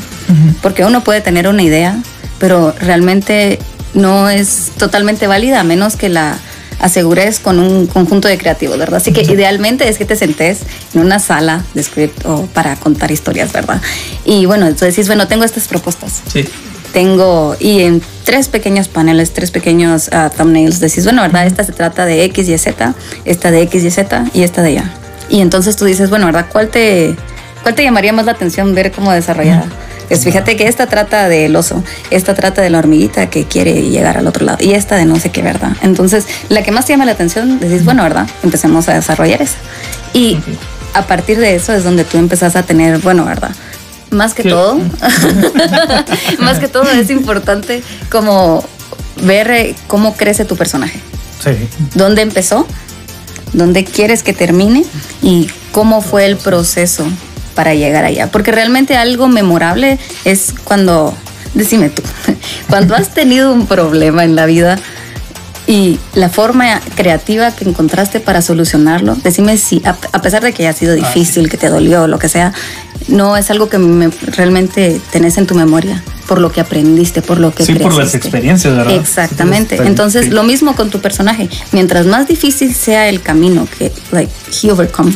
porque 0.62 0.86
uno 0.86 1.04
puede 1.04 1.22
tener 1.22 1.48
una 1.48 1.64
idea, 1.64 1.98
pero 2.40 2.76
realmente 2.80 3.58
no 3.94 4.30
es 4.30 4.72
totalmente 4.78 5.26
válida 5.26 5.62
a 5.62 5.64
menos 5.64 5.96
que 5.96 6.10
la 6.10 6.38
asegures 6.80 7.40
con 7.40 7.60
un 7.60 7.88
conjunto 7.88 8.28
de 8.28 8.38
creativos, 8.38 8.78
¿verdad? 8.78 8.98
Así 8.98 9.12
que 9.12 9.22
idealmente 9.22 9.88
es 9.90 9.98
que 9.98 10.06
te 10.06 10.16
sentes 10.16 10.60
en 10.94 11.02
una 11.02 11.20
sala 11.20 11.64
de 11.74 11.84
script 11.84 12.26
o 12.26 12.46
para 12.48 12.76
contar 12.76 13.12
historias, 13.12 13.52
¿verdad? 13.54 13.82
Y 14.26 14.46
bueno, 14.46 14.66
entonces 14.68 14.96
decís, 14.96 15.08
bueno, 15.08 15.28
tengo 15.28 15.44
estas 15.44 15.68
propuestas, 15.68 16.22
Sí. 16.32 16.46
tengo, 16.94 17.56
y 17.60 17.82
en 17.82 18.02
tres 18.24 18.48
pequeños 18.48 18.88
paneles, 18.88 19.34
tres 19.34 19.52
pequeños 19.52 20.10
ah, 20.12 20.30
thumbnails, 20.36 20.80
decís, 20.80 21.04
bueno, 21.04 21.22
¿verdad? 21.22 21.46
Esta 21.48 21.64
se 21.64 21.72
trata 21.74 22.06
de 22.06 22.24
X 22.26 22.48
y 22.50 22.58
Z, 22.58 22.94
esta 23.26 23.52
de 23.52 23.62
X 23.64 23.84
y 23.84 23.92
Z 23.92 24.26
y 24.34 24.44
esta 24.44 24.62
de 24.62 24.74
Y. 24.74 24.82
Y 25.30 25.42
entonces 25.42 25.76
tú 25.76 25.86
dices, 25.86 26.10
bueno, 26.10 26.26
¿verdad? 26.28 26.46
¿Cuál 26.52 26.70
te, 26.70 27.16
cuál 27.64 27.76
te 27.76 27.84
llamaría 27.84 28.14
más 28.14 28.26
la 28.26 28.32
atención 28.32 28.74
ver 28.74 28.92
cómo 28.92 29.12
desarrollada? 29.12 29.66
Pues 30.08 30.24
fíjate 30.24 30.56
que 30.56 30.68
esta 30.68 30.88
trata 30.88 31.28
del 31.28 31.56
oso, 31.56 31.84
esta 32.12 32.34
trata 32.34 32.62
de 32.62 32.70
la 32.70 32.80
hormiguita 32.80 33.30
que 33.30 33.44
quiere 33.46 33.82
llegar 33.90 34.18
al 34.18 34.26
otro 34.28 34.46
lado 34.46 34.58
y 34.62 34.72
esta 34.74 34.96
de 34.96 35.06
no 35.06 35.20
sé 35.20 35.32
qué, 35.32 35.42
¿verdad? 35.42 35.76
Entonces, 35.82 36.26
la 36.50 36.64
que 36.64 36.72
más 36.72 36.86
te 36.86 36.94
llama 36.94 37.06
la 37.06 37.12
atención, 37.12 37.60
decís, 37.60 37.84
bueno, 37.84 38.04
¿verdad? 38.04 38.28
Empecemos 38.44 38.88
a 38.88 38.94
desarrollar 38.94 39.42
esa. 39.42 39.58
Y 40.14 40.38
a 40.94 41.06
partir 41.08 41.38
de 41.40 41.56
eso 41.56 41.74
es 41.74 41.84
donde 41.84 42.06
tú 42.06 42.18
empezás 42.18 42.56
a 42.56 42.64
tener, 42.64 43.00
bueno, 43.00 43.26
¿verdad? 43.26 43.52
Más 44.10 44.34
que 44.34 44.44
todo, 44.44 44.80
más 46.40 46.60
que 46.60 46.68
todo 46.70 46.90
es 46.90 47.10
importante 47.10 47.84
como 48.10 48.64
ver 49.24 49.52
eh, 49.52 49.76
cómo 49.88 50.16
crece 50.16 50.46
tu 50.46 50.56
personaje, 50.56 51.00
Sí. 51.44 51.52
dónde 51.96 52.22
empezó, 52.22 52.66
dónde 53.54 53.84
quieres 53.84 54.24
que 54.24 54.34
termine 54.34 54.86
y 55.22 55.50
cómo 55.72 56.02
fue 56.02 56.26
el 56.26 56.38
proceso 56.38 57.06
para 57.58 57.74
llegar 57.74 58.06
allá. 58.06 58.28
Porque 58.32 58.52
realmente 58.52 58.96
algo 58.96 59.28
memorable 59.28 59.98
es 60.26 60.54
cuando, 60.64 61.12
decime 61.56 61.90
tú, 61.90 62.04
cuando 62.70 62.96
has 62.96 63.16
tenido 63.16 63.52
un 63.52 63.66
problema 63.66 64.24
en 64.24 64.36
la 64.36 64.46
vida 64.46 64.78
y 65.66 66.00
la 66.14 66.30
forma 66.30 66.80
creativa 66.96 67.52
que 67.52 67.66
encontraste 67.68 68.20
para 68.22 68.42
solucionarlo, 68.44 69.16
decime 69.16 69.58
si, 69.58 69.82
a, 69.86 69.98
a 70.14 70.22
pesar 70.22 70.44
de 70.44 70.54
que 70.54 70.66
haya 70.68 70.78
sido 70.78 70.94
difícil, 70.94 71.50
que 71.50 71.58
te 71.58 71.68
dolió, 71.68 72.08
lo 72.08 72.20
que 72.20 72.30
sea, 72.30 72.54
no 73.10 73.36
es 73.36 73.50
algo 73.50 73.68
que 73.68 73.78
me- 73.80 74.10
realmente 74.28 75.02
tenés 75.12 75.38
en 75.40 75.48
tu 75.48 75.56
memoria, 75.56 76.02
por 76.28 76.40
lo 76.40 76.52
que 76.52 76.62
aprendiste, 76.62 77.22
por 77.22 77.40
lo 77.40 77.54
que 77.56 77.66
Sí, 77.66 77.74
por 77.74 77.94
las 77.96 78.14
experiencias, 78.16 78.76
¿verdad? 78.78 78.94
Exactamente. 78.94 79.76
Entonces, 79.84 80.30
lo 80.30 80.44
mismo 80.44 80.74
con 80.76 80.90
tu 80.92 81.00
personaje. 81.00 81.50
Mientras 81.74 82.06
más 82.06 82.28
difícil 82.28 82.74
sea 82.76 83.10
el 83.10 83.22
camino 83.22 83.68
que, 83.78 83.92
like, 84.12 84.32
he 84.64 84.72
overcome, 84.72 85.12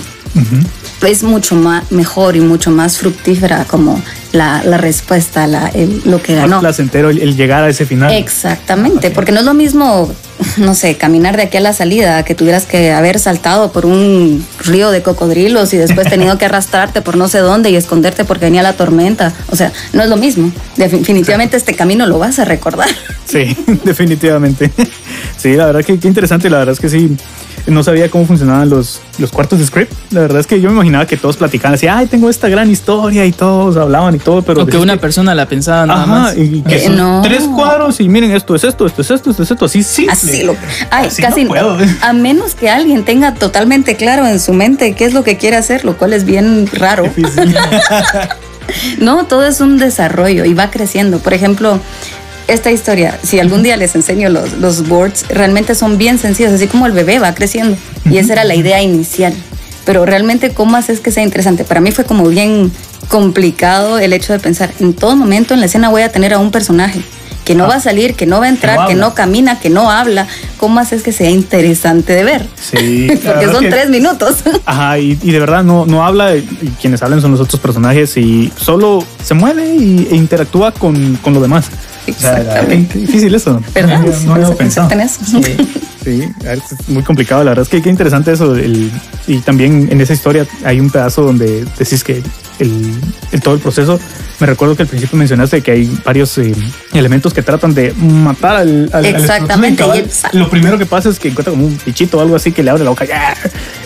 es 1.07 1.23
mucho 1.23 1.55
más 1.55 1.91
mejor 1.91 2.35
y 2.35 2.41
mucho 2.41 2.69
más 2.71 2.97
fructífera 2.97 3.65
como 3.65 4.01
la, 4.33 4.63
la 4.63 4.77
respuesta, 4.77 5.47
la, 5.47 5.67
el- 5.69 6.01
lo 6.05 6.21
que 6.21 6.33
Más 6.33 6.43
ganó. 6.43 6.59
placentero 6.61 7.09
el, 7.09 7.19
el 7.19 7.35
llegar 7.35 7.63
a 7.63 7.69
ese 7.69 7.85
final. 7.85 8.13
Exactamente, 8.13 9.09
porque 9.11 9.31
no 9.31 9.39
es 9.39 9.45
lo 9.45 9.53
mismo, 9.53 10.13
no 10.57 10.75
sé, 10.75 10.95
caminar 10.97 11.35
de 11.37 11.43
aquí 11.43 11.57
a 11.57 11.61
la 11.61 11.73
salida, 11.73 12.23
que 12.23 12.35
tuvieras 12.35 12.65
que 12.65 12.91
haber 12.91 13.19
saltado 13.19 13.71
por 13.71 13.85
un 13.85 14.45
río 14.65 14.91
de 14.91 15.01
cocodrilos 15.01 15.73
y 15.73 15.77
después 15.77 16.07
tenido 16.09 16.37
que 16.37 16.45
arrastrarte 16.45 17.01
por 17.01 17.17
no 17.17 17.27
sé 17.27 17.39
dónde 17.39 17.69
y 17.69 17.75
esconderte 17.75 18.25
porque 18.25 18.45
venía 18.45 18.63
la 18.63 18.73
tormenta. 18.73 19.33
O 19.49 19.55
sea, 19.55 19.71
no 19.93 20.03
es 20.03 20.09
lo 20.09 20.17
mismo. 20.17 20.51
Definitivamente 20.77 21.57
este 21.57 21.73
camino 21.75 22.05
lo 22.05 22.19
vas 22.19 22.39
a 22.39 22.45
recordar. 22.45 22.87
Sí, 23.25 23.55
definitivamente. 23.83 24.71
Sí, 25.37 25.55
la 25.55 25.65
verdad 25.67 25.83
que 25.83 25.99
qué 25.99 26.07
interesante. 26.07 26.49
La 26.49 26.59
verdad 26.59 26.73
es 26.73 26.79
que 26.79 26.89
sí, 26.89 27.15
no 27.67 27.83
sabía 27.83 28.09
cómo 28.09 28.25
funcionaban 28.25 28.69
los, 28.69 29.01
los 29.19 29.31
cuartos 29.31 29.59
de 29.59 29.65
script. 29.65 29.91
La 30.11 30.21
verdad 30.21 30.39
es 30.39 30.47
que 30.47 30.59
yo 30.59 30.69
me 30.69 30.75
imaginaba 30.75 31.05
que 31.05 31.15
todos 31.17 31.37
platicaban 31.37 31.75
así, 31.75 31.87
ay, 31.87 32.07
tengo 32.07 32.29
esta 32.29 32.49
gran 32.49 32.69
historia 32.69 33.25
y 33.25 33.31
todos 33.31 33.77
hablaban 33.77 34.15
y 34.15 34.19
todo, 34.19 34.41
pero... 34.41 34.63
O 34.63 34.65
que 34.65 34.77
una 34.77 34.97
persona 34.97 35.33
la 35.35 35.45
pensaba 35.47 35.85
nada 35.85 36.03
Ajá, 36.03 36.11
más. 36.11 36.37
y 36.37 36.61
que 36.61 36.75
Eh, 36.75 36.85
son 36.87 36.97
no. 36.97 37.21
tres 37.23 37.43
cuadros 37.55 37.99
y 37.99 38.09
miren, 38.09 38.31
esto 38.31 38.55
es 38.55 38.63
esto, 38.63 38.85
esto 38.85 39.01
es 39.01 39.11
esto, 39.11 39.29
esto 39.31 39.43
es 39.43 39.51
esto, 39.51 39.65
así 39.65 39.83
simple. 39.83 40.11
Así 40.13 40.43
lo. 40.43 40.55
Ay, 40.89 41.07
Así 41.07 41.21
casi 41.21 41.43
no 41.43 41.49
puedo. 41.49 41.77
A 42.01 42.13
menos 42.13 42.55
que 42.55 42.69
alguien 42.69 43.05
tenga 43.05 43.33
totalmente 43.35 43.95
claro 43.95 44.25
en 44.27 44.39
su 44.39 44.50
mente 44.53 44.93
qué 44.93 45.05
es 45.05 45.13
lo 45.13 45.23
que 45.23 45.37
quiere 45.37 45.57
hacer, 45.57 45.85
lo 45.85 45.97
cual 45.97 46.13
es 46.13 46.25
bien 46.25 46.67
raro. 46.67 47.11
No, 48.99 49.25
todo 49.25 49.45
es 49.45 49.59
un 49.59 49.77
desarrollo 49.77 50.45
y 50.45 50.53
va 50.53 50.71
creciendo. 50.71 51.19
Por 51.19 51.33
ejemplo, 51.33 51.79
esta 52.47 52.71
historia, 52.71 53.19
si 53.21 53.39
algún 53.39 53.63
día 53.63 53.75
les 53.75 53.95
enseño 53.95 54.29
los, 54.29 54.53
los 54.53 54.87
boards, 54.87 55.25
realmente 55.27 55.75
son 55.75 55.97
bien 55.97 56.17
sencillos, 56.17 56.53
así 56.53 56.67
como 56.67 56.85
el 56.85 56.93
bebé 56.93 57.19
va 57.19 57.33
creciendo. 57.33 57.75
Y 58.05 58.17
esa 58.17 58.33
era 58.33 58.43
la 58.45 58.55
idea 58.55 58.81
inicial. 58.81 59.33
Pero 59.83 60.05
realmente, 60.05 60.51
¿cómo 60.51 60.77
haces 60.77 61.01
que 61.01 61.11
sea 61.11 61.23
interesante? 61.23 61.65
Para 61.65 61.81
mí 61.81 61.91
fue 61.91 62.05
como 62.05 62.27
bien 62.29 62.71
complicado 63.09 63.99
el 63.99 64.13
hecho 64.13 64.31
de 64.31 64.39
pensar, 64.39 64.71
en 64.79 64.93
todo 64.93 65.17
momento 65.17 65.53
en 65.53 65.59
la 65.59 65.65
escena 65.65 65.89
voy 65.89 66.03
a 66.03 66.11
tener 66.11 66.33
a 66.33 66.39
un 66.39 66.51
personaje 66.51 67.01
que 67.51 67.55
no 67.57 67.65
Ah. 67.65 67.67
va 67.67 67.75
a 67.75 67.79
salir, 67.81 68.13
que 68.15 68.25
no 68.25 68.39
va 68.39 68.45
a 68.45 68.49
entrar, 68.49 68.87
que 68.87 68.95
no 68.95 69.13
camina, 69.13 69.59
que 69.59 69.69
no 69.69 69.91
habla. 69.91 70.25
¿Cómo 70.57 70.79
haces 70.79 71.03
que 71.03 71.11
sea 71.11 71.29
interesante 71.29 72.13
de 72.13 72.23
ver? 72.23 72.47
Sí, 72.61 73.07
Porque 73.25 73.47
son 73.47 73.59
que- 73.65 73.69
tres 73.69 73.89
minutos. 73.89 74.37
Ajá, 74.65 74.97
y, 74.99 75.19
y 75.21 75.31
de 75.31 75.39
verdad 75.39 75.61
no, 75.61 75.85
no 75.85 76.05
habla, 76.05 76.33
y 76.37 76.43
quienes 76.79 77.01
hablan 77.03 77.19
son 77.19 77.31
los 77.31 77.41
otros 77.41 77.59
personajes 77.59 78.15
y 78.15 78.49
solo 78.55 79.03
se 79.21 79.33
mueve 79.33 79.75
y, 79.75 80.07
e 80.11 80.15
interactúa 80.15 80.71
con, 80.71 81.17
con 81.21 81.33
lo 81.33 81.41
demás. 81.41 81.65
O 82.07 82.13
sea, 82.19 82.37
Exactamente. 82.37 82.97
difícil 82.99 83.35
eso. 83.35 83.61
¿Verdad? 83.73 83.99
No, 84.25 84.37
no 84.37 84.45
había 84.45 84.55
pensado. 84.55 84.89
En 84.91 85.01
eso. 85.01 85.19
Sí, 85.25 85.41
es 86.05 86.89
muy 86.89 87.03
complicado. 87.03 87.43
La 87.43 87.51
verdad 87.51 87.63
es 87.63 87.69
que 87.69 87.81
qué 87.81 87.89
interesante 87.89 88.31
eso. 88.31 88.55
el- 88.55 88.91
y 89.27 89.37
también 89.39 89.87
en 89.91 90.01
esa 90.01 90.13
historia 90.13 90.45
hay 90.65 90.79
un 90.79 90.89
pedazo 90.89 91.21
donde 91.23 91.65
decís 91.77 92.03
que 92.03 92.21
el, 92.59 92.93
el- 93.31 93.41
todo 93.41 93.53
el 93.55 93.59
proceso. 93.59 93.99
Me 94.39 94.47
recuerdo 94.47 94.75
que 94.75 94.81
al 94.81 94.87
principio 94.87 95.17
mencionaste 95.19 95.61
que 95.61 95.71
hay 95.71 95.99
varios 96.03 96.35
eh, 96.39 96.51
elementos 96.93 97.31
que 97.33 97.43
tratan 97.43 97.73
de 97.75 97.93
matar 97.93 98.55
al. 98.55 98.89
al- 98.91 99.05
al 99.05 99.15
Exactamente, 99.21 99.83
y 99.95 99.99
el- 99.99 100.39
Lo 100.39 100.49
primero 100.49 100.77
que 100.79 100.85
pasa 100.87 101.09
es 101.09 101.19
que 101.19 101.27
encuentra 101.29 101.51
como 101.51 101.65
un 101.67 101.77
bichito 101.85 102.17
o 102.17 102.21
algo 102.21 102.35
así 102.35 102.51
que 102.51 102.63
le 102.63 102.71
abre 102.71 102.83
la 102.83 102.89
boca 102.89 103.05
¡ya! 103.05 103.35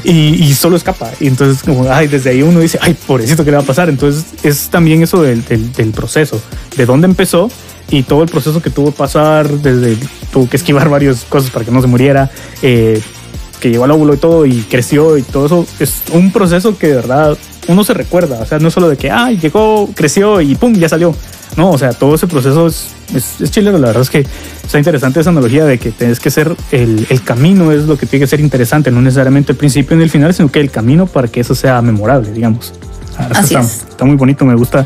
y, 0.03 0.11
y 0.43 0.53
solo 0.53 0.77
escapa. 0.77 1.11
Y 1.19 1.27
entonces, 1.27 1.61
como, 1.63 1.91
ay, 1.91 2.07
desde 2.07 2.29
ahí 2.29 2.41
uno 2.41 2.61
dice, 2.61 2.79
ay, 2.81 2.95
pobrecito, 3.05 3.43
¿qué 3.43 3.51
le 3.51 3.57
va 3.57 3.63
a 3.63 3.65
pasar? 3.65 3.89
Entonces, 3.89 4.23
es 4.43 4.69
también 4.69 5.03
eso 5.03 5.21
del, 5.21 5.43
del- 5.43 5.73
del 5.73 5.91
proceso, 5.91 6.41
de 6.77 6.85
dónde 6.85 7.07
empezó 7.07 7.51
y 7.89 8.03
todo 8.03 8.23
el 8.23 8.29
proceso 8.29 8.61
que 8.61 8.69
tuvo 8.69 8.91
que 8.91 8.97
pasar, 8.97 9.49
desde 9.49 9.97
tuvo 10.31 10.49
que 10.49 10.57
esquivar 10.57 10.89
varias 10.89 11.23
cosas 11.23 11.51
para 11.51 11.65
que 11.65 11.71
no 11.71 11.81
se 11.81 11.87
muriera, 11.87 12.31
eh, 12.61 13.01
que 13.59 13.69
llegó 13.69 13.83
al 13.83 13.91
óvulo 13.91 14.13
y 14.13 14.17
todo 14.17 14.45
y 14.45 14.61
creció 14.61 15.17
y 15.17 15.23
todo 15.23 15.45
eso, 15.45 15.67
es 15.79 16.03
un 16.11 16.31
proceso 16.31 16.77
que 16.77 16.87
de 16.87 16.95
verdad 16.95 17.37
uno 17.67 17.83
se 17.83 17.93
recuerda, 17.93 18.39
o 18.39 18.45
sea, 18.45 18.59
no 18.59 18.67
es 18.67 18.73
solo 18.73 18.89
de 18.89 18.97
que, 18.97 19.09
ay, 19.09 19.37
llegó, 19.37 19.89
creció 19.95 20.41
y 20.41 20.55
pum, 20.55 20.73
ya 20.73 20.89
salió. 20.89 21.15
No, 21.57 21.71
o 21.71 21.77
sea, 21.77 21.93
todo 21.93 22.15
ese 22.15 22.27
proceso 22.27 22.67
es, 22.67 22.87
es, 23.13 23.39
es 23.39 23.49
chileno. 23.49 23.77
La 23.77 23.87
verdad 23.87 24.01
es 24.01 24.09
que 24.09 24.25
está 24.63 24.77
interesante 24.77 25.21
esa 25.21 25.29
analogía 25.29 25.63
de 25.63 25.77
que 25.77 25.91
tienes 25.91 26.19
que 26.19 26.29
ser 26.29 26.53
el, 26.71 27.07
el 27.09 27.21
camino, 27.23 27.71
es 27.71 27.85
lo 27.85 27.97
que 27.97 28.05
tiene 28.05 28.25
que 28.25 28.27
ser 28.27 28.41
interesante, 28.41 28.91
no 28.91 29.01
necesariamente 29.01 29.53
el 29.53 29.57
principio 29.57 29.95
ni 29.95 30.03
el 30.03 30.09
final, 30.09 30.33
sino 30.33 30.51
que 30.51 30.59
el 30.59 30.69
camino 30.69 31.05
para 31.05 31.29
que 31.29 31.39
eso 31.39 31.55
sea 31.55 31.81
memorable, 31.81 32.31
digamos. 32.31 32.73
Así 33.17 33.53
está, 33.53 33.61
es. 33.61 33.85
está 33.89 34.03
muy 34.03 34.17
bonito, 34.17 34.43
me 34.43 34.55
gusta 34.55 34.85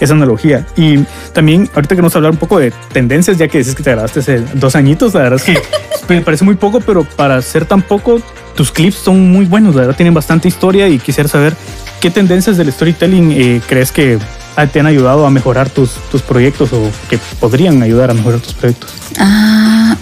esa 0.00 0.14
analogía. 0.14 0.66
Y 0.76 1.04
también, 1.32 1.68
ahorita 1.74 1.96
que 1.96 2.02
nos 2.02 2.14
hablar 2.16 2.32
un 2.32 2.38
poco 2.38 2.58
de 2.58 2.72
tendencias, 2.92 3.38
ya 3.38 3.48
que 3.48 3.58
dices 3.58 3.74
que 3.74 3.82
te 3.82 3.90
grabaste 3.90 4.20
hace 4.20 4.40
dos 4.54 4.76
añitos, 4.76 5.14
la 5.14 5.22
verdad 5.22 5.40
es 5.40 5.44
que 5.44 5.62
me 6.14 6.20
parece 6.20 6.44
muy 6.44 6.54
poco, 6.54 6.80
pero 6.80 7.04
para 7.04 7.40
ser 7.42 7.64
tan 7.64 7.82
poco, 7.82 8.20
tus 8.54 8.72
clips 8.72 8.96
son 8.96 9.30
muy 9.30 9.46
buenos, 9.46 9.74
la 9.74 9.82
verdad 9.82 9.96
tienen 9.96 10.14
bastante 10.14 10.48
historia 10.48 10.88
y 10.88 10.98
quisiera 10.98 11.28
saber 11.28 11.54
qué 12.00 12.10
tendencias 12.10 12.56
del 12.56 12.72
storytelling 12.72 13.32
eh, 13.32 13.60
crees 13.66 13.92
que 13.92 14.18
te 14.66 14.80
han 14.80 14.86
ayudado 14.86 15.24
a 15.24 15.30
mejorar 15.30 15.70
tus, 15.70 15.92
tus 16.10 16.22
proyectos 16.22 16.72
o 16.72 16.90
que 17.08 17.18
podrían 17.38 17.80
ayudar 17.82 18.10
a 18.10 18.14
mejorar 18.14 18.40
tus 18.40 18.54
proyectos. 18.54 18.90
Ah, 19.18 19.96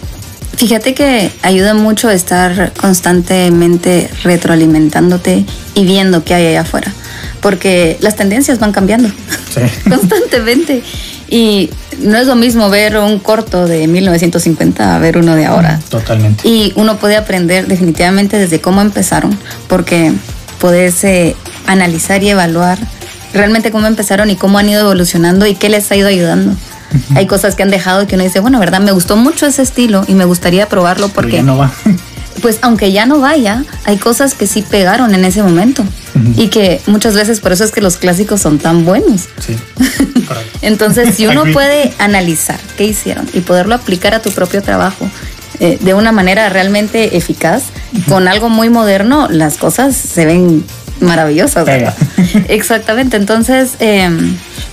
fíjate 0.56 0.94
que 0.94 1.30
ayuda 1.42 1.74
mucho 1.74 2.08
estar 2.10 2.72
constantemente 2.80 4.08
retroalimentándote 4.22 5.44
y 5.74 5.84
viendo 5.84 6.24
qué 6.24 6.34
hay 6.34 6.46
allá 6.46 6.62
afuera, 6.62 6.92
porque 7.46 7.96
las 8.00 8.16
tendencias 8.16 8.58
van 8.58 8.72
cambiando 8.72 9.08
Sí. 9.54 9.60
constantemente 9.88 10.82
y 11.28 11.70
no 12.00 12.18
es 12.18 12.26
lo 12.26 12.34
mismo 12.34 12.68
ver 12.70 12.98
un 12.98 13.20
corto 13.20 13.68
de 13.68 13.86
1950 13.86 14.96
a 14.96 14.98
ver 14.98 15.16
uno 15.16 15.36
de 15.36 15.46
ahora. 15.46 15.78
Totalmente. 15.88 16.48
Y 16.48 16.72
uno 16.74 16.96
puede 16.96 17.14
aprender 17.14 17.68
definitivamente 17.68 18.36
desde 18.36 18.60
cómo 18.60 18.80
empezaron, 18.80 19.38
porque 19.68 20.12
puedes 20.58 21.04
eh, 21.04 21.36
analizar 21.68 22.20
y 22.24 22.30
evaluar 22.30 22.78
realmente 23.32 23.70
cómo 23.70 23.86
empezaron 23.86 24.28
y 24.28 24.34
cómo 24.34 24.58
han 24.58 24.68
ido 24.68 24.80
evolucionando 24.80 25.46
y 25.46 25.54
qué 25.54 25.68
les 25.68 25.88
ha 25.92 25.94
ido 25.94 26.08
ayudando. 26.08 26.52
Hay 27.14 27.28
cosas 27.28 27.54
que 27.54 27.62
han 27.62 27.70
dejado 27.70 28.08
que 28.08 28.16
uno 28.16 28.24
dice, 28.24 28.40
bueno, 28.40 28.58
verdad, 28.58 28.80
me 28.80 28.90
gustó 28.90 29.16
mucho 29.16 29.46
ese 29.46 29.62
estilo 29.62 30.04
y 30.08 30.14
me 30.14 30.24
gustaría 30.24 30.68
probarlo 30.68 31.10
porque, 31.10 31.44
no 31.44 31.56
va. 31.56 31.70
pues 32.42 32.58
aunque 32.62 32.92
ya 32.92 33.06
no 33.06 33.20
vaya, 33.20 33.64
hay 33.84 33.96
cosas 33.96 34.34
que 34.34 34.46
sí 34.46 34.62
pegaron 34.62 35.14
en 35.14 35.24
ese 35.24 35.42
momento 35.42 35.84
y 36.36 36.48
que 36.48 36.80
muchas 36.86 37.14
veces 37.14 37.40
por 37.40 37.52
eso 37.52 37.64
es 37.64 37.70
que 37.72 37.80
los 37.80 37.96
clásicos 37.96 38.40
son 38.40 38.58
tan 38.58 38.84
buenos. 38.84 39.28
Sí. 39.38 39.56
Entonces, 40.62 41.14
si 41.14 41.26
uno 41.26 41.44
puede 41.52 41.92
analizar 41.98 42.58
qué 42.76 42.84
hicieron 42.84 43.28
y 43.32 43.40
poderlo 43.40 43.74
aplicar 43.74 44.14
a 44.14 44.20
tu 44.20 44.30
propio 44.30 44.62
trabajo 44.62 45.08
eh, 45.60 45.78
de 45.80 45.94
una 45.94 46.12
manera 46.12 46.48
realmente 46.48 47.16
eficaz, 47.16 47.64
con 48.08 48.28
algo 48.28 48.48
muy 48.48 48.68
moderno, 48.68 49.28
las 49.30 49.56
cosas 49.56 49.96
se 49.96 50.26
ven 50.26 50.64
maravillosas. 51.00 51.68
Exactamente. 52.48 53.16
Entonces, 53.16 53.72
eh, 53.80 54.10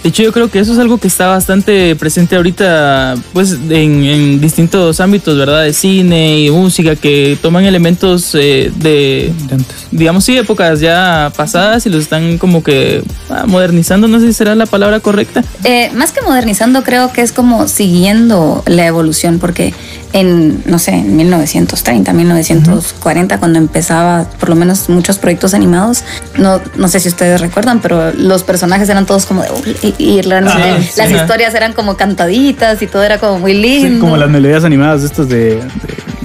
De 0.03 0.09
hecho, 0.09 0.21
yo 0.21 0.33
creo 0.33 0.51
que 0.51 0.59
eso 0.59 0.73
es 0.73 0.79
algo 0.79 0.97
que 0.97 1.07
está 1.07 1.27
bastante 1.27 1.95
presente 1.95 2.35
ahorita, 2.35 3.15
pues, 3.31 3.53
en, 3.69 4.03
en 4.03 4.41
distintos 4.41 4.99
ámbitos, 4.99 5.37
¿verdad? 5.37 5.63
De 5.63 5.71
cine 5.71 6.39
y 6.41 6.49
música, 6.51 6.97
que 6.97 7.37
toman 7.41 7.63
elementos 7.63 8.35
eh, 8.35 8.69
de, 8.75 9.33
De 9.47 9.53
antes. 9.55 9.87
digamos, 9.91 10.25
sí, 10.25 10.37
épocas 10.37 10.81
ya 10.81 11.31
pasadas 11.37 11.85
y 11.85 11.89
los 11.89 12.01
están 12.01 12.37
como 12.37 12.61
que 12.63 13.01
ah, 13.29 13.45
modernizando, 13.47 14.09
no 14.09 14.19
sé 14.19 14.27
si 14.27 14.33
será 14.33 14.55
la 14.55 14.65
palabra 14.65 14.99
correcta. 14.99 15.41
eh, 15.63 15.89
más 15.95 16.11
que 16.11 16.21
modernizando, 16.21 16.83
creo 16.83 17.13
que 17.13 17.21
es 17.21 17.31
como 17.31 17.69
siguiendo 17.69 18.61
la 18.65 18.85
evolución, 18.85 19.39
porque 19.39 19.73
en, 20.13 20.63
no 20.65 20.79
sé, 20.79 20.91
en 20.91 21.15
1930, 21.17 22.13
1940, 22.13 23.39
cuando 23.39 23.59
empezaba 23.59 24.25
por 24.39 24.49
lo 24.49 24.55
menos 24.55 24.87
muchos 24.89 25.17
proyectos 25.17 25.53
animados, 25.53 26.03
no, 26.37 26.61
no 26.75 26.87
sé 26.87 26.99
si 26.99 27.09
ustedes 27.09 27.41
recuerdan, 27.41 27.81
pero 27.81 28.13
los 28.13 28.43
personajes 28.43 28.87
eran 28.89 29.05
todos 29.05 29.25
como 29.25 29.41
de... 29.41 29.49
Y, 29.97 30.21
Ah, 30.23 30.77
sí. 30.81 30.91
las 30.97 31.11
historias 31.11 31.53
eran 31.53 31.73
como 31.73 31.97
cantaditas 31.97 32.81
y 32.81 32.87
todo 32.87 33.03
era 33.03 33.17
como 33.19 33.39
muy 33.39 33.53
lindo. 33.53 33.95
Sí, 33.95 33.99
como 33.99 34.15
las 34.17 34.29
melodías 34.29 34.63
animadas 34.63 35.03
estas 35.03 35.27
de, 35.27 35.55
de 35.55 35.61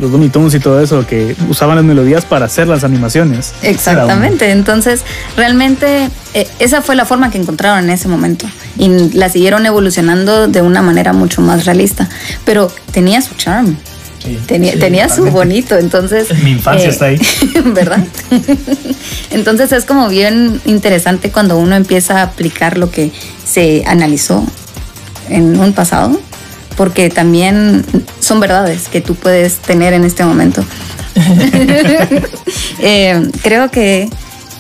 los 0.01 0.11
Looney 0.11 0.29
Tunes 0.29 0.55
y 0.55 0.61
todo 0.61 0.81
eso, 0.81 1.07
que 1.07 1.37
usaban 1.49 1.77
las 1.77 1.85
melodías 1.85 2.25
para 2.25 2.47
hacer 2.47 2.69
las 2.69 2.85
animaciones. 2.85 3.53
Exactamente, 3.63 4.51
entonces 4.51 5.03
realmente 5.37 6.09
eh, 6.35 6.49
esa 6.59 6.83
fue 6.83 6.97
la 6.97 7.05
forma 7.05 7.31
que 7.31 7.39
encontraron 7.39 7.85
en 7.85 7.91
ese 7.91 8.09
momento 8.09 8.47
y 8.77 8.89
la 9.17 9.29
siguieron 9.29 9.67
evolucionando 9.67 10.49
de 10.49 10.63
una 10.63 10.83
manera 10.83 11.13
mucho 11.13 11.41
más 11.41 11.65
realista, 11.65 12.09
pero 12.45 12.71
tenía 12.93 13.21
su 13.23 13.35
charm. 13.35 13.77
Sí, 14.25 14.37
Tenía, 14.47 14.73
sí, 14.73 14.79
tenía 14.81 15.09
su 15.09 15.31
bonito, 15.31 15.79
entonces... 15.79 16.29
eh, 16.31 16.35
Mi 16.43 16.51
infancia 16.51 16.89
está 16.89 17.07
ahí. 17.07 17.21
¿Verdad? 17.67 18.05
entonces 19.31 19.71
es 19.71 19.85
como 19.85 20.09
bien 20.09 20.61
interesante 20.65 21.31
cuando 21.31 21.57
uno 21.57 21.77
empieza 21.77 22.19
a 22.19 22.23
aplicar 22.25 22.79
lo 22.79 22.91
que 22.91 23.13
se 23.45 23.85
analizó 23.87 24.45
en 25.29 25.59
un 25.59 25.73
pasado, 25.73 26.21
porque 26.79 27.11
también 27.11 27.85
son 28.21 28.39
verdades 28.39 28.87
que 28.89 29.01
tú 29.01 29.17
puedes 29.17 29.57
tener 29.57 29.93
en 29.93 30.05
este 30.05 30.25
momento. 30.25 30.65
Eh, 32.81 33.29
creo 33.43 33.73
que 33.73 34.09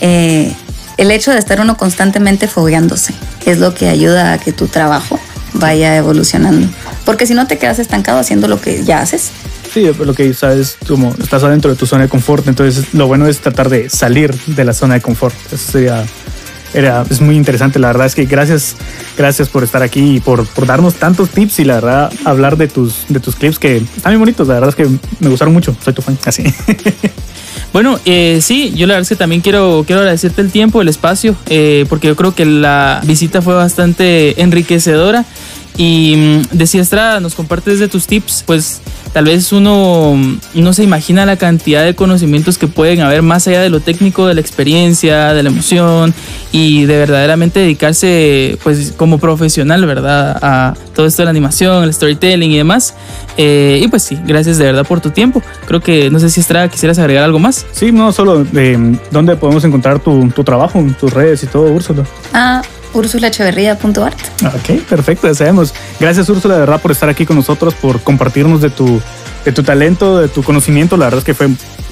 eh, 0.01 0.53
el 0.97 1.13
hecho 1.13 1.31
de 1.31 1.39
estar 1.39 1.61
uno 1.61 1.77
constantemente 1.77 2.49
fogueándose 2.49 3.15
es 3.47 3.59
lo 3.59 3.73
que 3.75 3.89
ayuda 3.89 4.33
a 4.33 4.39
que 4.39 4.53
tu 4.53 4.67
trabajo 4.67 5.21
vaya 5.55 5.97
evolucionando. 5.97 6.67
Porque 7.05 7.27
si 7.27 7.35
no 7.35 7.47
te 7.47 7.59
quedas 7.59 7.79
estancado 7.79 8.19
haciendo 8.19 8.49
lo 8.49 8.61
que 8.61 8.83
ya 8.85 8.99
haces. 8.99 9.31
Sí, 9.73 9.89
lo 9.97 10.15
que 10.15 10.35
sabes, 10.35 10.77
como 10.89 11.15
estás 11.23 11.45
adentro 11.45 11.71
de 11.71 11.77
tu 11.77 11.87
zona 11.87 12.03
de 12.03 12.09
confort, 12.09 12.49
entonces 12.49 12.93
lo 12.93 13.07
bueno 13.07 13.29
es 13.29 13.39
tratar 13.39 13.69
de 13.69 13.89
salir 13.89 14.35
de 14.35 14.65
la 14.65 14.75
zona 14.75 14.95
de 14.95 15.01
confort. 15.01 15.37
Eso 15.53 15.73
sería 15.73 16.05
era, 16.75 17.05
es 17.09 17.21
muy 17.21 17.37
interesante. 17.37 17.79
La 17.79 17.89
verdad 17.89 18.07
es 18.07 18.15
que 18.15 18.25
gracias, 18.25 18.77
gracias 19.17 19.49
por 19.49 19.65
estar 19.65 19.83
aquí 19.83 20.17
y 20.17 20.21
por, 20.21 20.47
por 20.47 20.67
darnos 20.67 20.95
tantos 20.95 21.31
tips 21.31 21.61
y 21.61 21.65
la 21.65 21.75
verdad 21.75 22.13
hablar 22.25 22.57
de 22.57 22.69
tus, 22.69 23.07
de 23.09 23.21
tus 23.21 23.37
clips 23.37 23.59
que 23.59 23.77
están 23.77 24.13
muy 24.13 24.21
bonitos. 24.21 24.47
La 24.49 24.55
verdad 24.55 24.71
es 24.71 24.75
que 24.75 24.89
me 25.21 25.29
gustaron 25.29 25.55
mucho. 25.55 25.77
Soy 25.83 25.93
tu 25.93 26.03
fan. 26.03 26.19
Así. 26.25 26.45
Bueno, 27.73 28.01
eh, 28.07 28.41
sí, 28.41 28.73
yo 28.75 28.87
la 28.87 28.95
verdad 28.95 29.03
es 29.03 29.09
que 29.11 29.17
también 29.17 29.43
quiero, 29.43 29.85
quiero 29.87 30.01
agradecerte 30.01 30.41
el 30.41 30.51
tiempo, 30.51 30.81
el 30.81 30.89
espacio, 30.89 31.37
eh, 31.49 31.85
porque 31.89 32.09
yo 32.09 32.17
creo 32.17 32.35
que 32.35 32.47
la 32.47 33.01
visita 33.05 33.43
fue 33.43 33.55
bastante 33.55 34.41
enriquecedora. 34.41 35.27
Y 35.77 36.17
mm, 36.17 36.43
decía 36.57 36.83
Estrada, 36.83 37.21
nos 37.21 37.35
compartes 37.35 37.79
de 37.79 37.89
tus 37.89 38.07
tips, 38.07 38.43
pues 38.47 38.81
tal 39.12 39.25
vez 39.25 39.53
uno 39.53 40.17
no 40.55 40.73
se 40.73 40.83
imagina 40.83 41.27
la 41.27 41.37
cantidad 41.37 41.85
de 41.85 41.95
conocimientos 41.95 42.59
que 42.59 42.67
pueden 42.67 43.00
haber 43.00 43.23
más 43.23 43.47
allá 43.49 43.61
de 43.61 43.71
lo 43.71 43.81
técnico, 43.81 44.27
de 44.27 44.35
la 44.35 44.41
experiencia, 44.41 45.33
de 45.35 45.43
la 45.43 45.49
emoción 45.49 46.15
y 46.53 46.85
de 46.85 46.99
verdaderamente 46.99 47.61
dedicarse 47.61 48.59
pues 48.62 48.93
como 48.97 49.19
profesional, 49.19 49.85
¿verdad? 49.87 50.38
A 50.43 50.75
todo 50.95 51.07
esto 51.07 51.23
de 51.23 51.25
la 51.25 51.31
animación, 51.31 51.85
el 51.85 51.93
storytelling 51.93 52.50
y 52.50 52.59
demás. 52.59 52.95
Eh, 53.37 53.81
y 53.83 53.88
pues 53.88 54.03
sí, 54.03 54.19
gracias 54.27 54.59
de 54.59 54.65
verdad 54.65 54.87
por 54.87 55.00
tu 55.00 55.11
tiempo. 55.11 55.43
Creo 55.67 55.81
que 55.81 56.11
no 56.11 56.19
sé 56.21 56.31
si 56.31 56.41
Estrada 56.41 56.69
quisieras 56.69 56.99
agregar 56.99 57.25
algo 57.25 57.38
más. 57.38 57.67
Sí, 57.73 57.93
no 57.93 58.12
solo 58.12 58.45
de 58.45 58.99
dónde 59.11 59.37
podemos 59.37 59.65
encontrar 59.65 60.00
tu, 60.00 60.29
tu 60.31 60.45
trabajo, 60.45 60.85
tus 60.99 61.12
redes 61.12 61.43
y 61.45 61.47
todo, 61.47 61.71
Úrsula. 61.73 62.05
Ah, 62.33 62.62
ursulacheverría.art. 62.99 64.19
Ok, 64.45 64.83
perfecto, 64.88 65.26
ya 65.26 65.35
sabemos. 65.35 65.75
Gracias 66.00 66.28
Úrsula 66.28 66.55
de 66.55 66.61
verdad 66.61 66.81
por 66.81 66.90
estar 66.90 67.09
aquí 67.09 67.26
con 67.26 67.37
nosotros, 67.37 67.75
por 67.75 68.00
compartirnos 68.02 68.61
de 68.61 68.71
tu, 68.71 69.00
de 69.45 69.52
tu 69.52 69.62
talento, 69.62 70.19
de 70.19 70.28
tu 70.28 70.43
conocimiento. 70.43 70.97
La 70.97 71.07
verdad 71.07 71.19
es 71.19 71.25
que 71.25 71.35
fue 71.35 71.49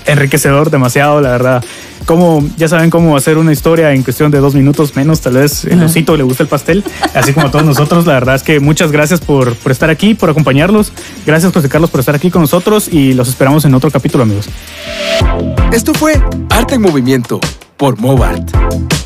enriquecedor 0.06 0.70
demasiado, 0.70 1.20
la 1.20 1.30
verdad. 1.30 1.64
Como, 2.04 2.48
ya 2.56 2.68
saben 2.68 2.88
cómo 2.88 3.16
hacer 3.16 3.36
una 3.36 3.52
historia 3.52 3.92
en 3.92 4.04
cuestión 4.04 4.30
de 4.30 4.38
dos 4.38 4.54
minutos 4.54 4.94
menos, 4.94 5.20
tal 5.20 5.34
vez 5.34 5.64
el 5.64 5.82
osito 5.82 6.16
le 6.16 6.22
gusta 6.22 6.44
el 6.44 6.48
pastel, 6.48 6.84
así 7.14 7.32
como 7.32 7.48
a 7.48 7.50
todos 7.50 7.64
nosotros. 7.64 8.06
La 8.06 8.12
verdad 8.12 8.36
es 8.36 8.44
que 8.44 8.60
muchas 8.60 8.92
gracias 8.92 9.20
por, 9.20 9.56
por 9.56 9.72
estar 9.72 9.90
aquí, 9.90 10.14
por 10.14 10.30
acompañarnos. 10.30 10.92
Gracias 11.26 11.52
José 11.52 11.68
Carlos 11.68 11.90
por 11.90 11.98
estar 11.98 12.14
aquí 12.14 12.30
con 12.30 12.42
nosotros 12.42 12.88
y 12.88 13.14
los 13.14 13.28
esperamos 13.28 13.64
en 13.64 13.74
otro 13.74 13.90
capítulo, 13.90 14.22
amigos. 14.22 14.46
Esto 15.72 15.94
fue 15.94 16.22
Arte 16.50 16.76
en 16.76 16.82
Movimiento 16.82 17.40
por 17.76 17.98
Movart. 17.98 19.05